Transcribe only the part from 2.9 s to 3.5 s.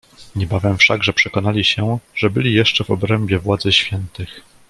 obrębie